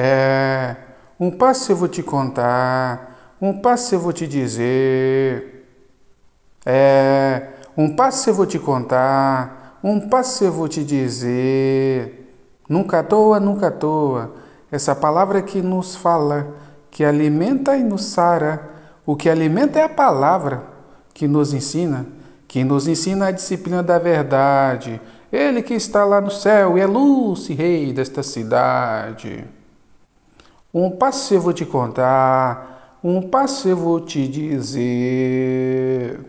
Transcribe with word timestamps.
É, 0.00 0.76
um 1.18 1.28
passo 1.28 1.72
eu 1.72 1.76
vou 1.76 1.88
te 1.88 2.04
contar, 2.04 3.34
um 3.42 3.60
passo 3.60 3.96
eu 3.96 3.98
vou 3.98 4.12
te 4.12 4.28
dizer. 4.28 5.66
É, 6.64 7.48
um 7.76 7.96
passo 7.96 8.30
eu 8.30 8.34
vou 8.34 8.46
te 8.46 8.60
contar, 8.60 9.76
um 9.82 10.08
passo 10.08 10.44
eu 10.44 10.52
vou 10.52 10.68
te 10.68 10.84
dizer. 10.84 12.32
Nunca 12.68 13.00
à 13.00 13.02
toa, 13.02 13.40
nunca 13.40 13.66
à 13.66 13.70
toa, 13.72 14.36
essa 14.70 14.94
palavra 14.94 15.42
que 15.42 15.60
nos 15.60 15.96
fala, 15.96 16.54
que 16.92 17.04
alimenta 17.04 17.76
e 17.76 17.82
nos 17.82 18.04
sara. 18.04 18.70
O 19.04 19.16
que 19.16 19.28
alimenta 19.28 19.80
é 19.80 19.82
a 19.82 19.88
palavra 19.88 20.62
que 21.12 21.26
nos 21.26 21.52
ensina, 21.52 22.06
que 22.46 22.62
nos 22.62 22.86
ensina 22.86 23.26
a 23.26 23.30
disciplina 23.32 23.82
da 23.82 23.98
verdade. 23.98 25.00
Ele 25.32 25.60
que 25.60 25.74
está 25.74 26.04
lá 26.04 26.20
no 26.20 26.30
céu 26.30 26.78
e 26.78 26.80
é 26.80 26.86
luz 26.86 27.48
e 27.48 27.54
rei 27.54 27.92
desta 27.92 28.22
cidade. 28.22 29.58
Um 30.72 30.90
passo 30.90 31.32
eu 31.34 31.40
vou 31.40 31.52
te 31.52 31.64
contar, 31.64 32.98
um 33.02 33.22
passo 33.22 33.68
eu 33.68 33.76
vou 33.76 34.00
te 34.00 34.28
dizer. 34.28 36.20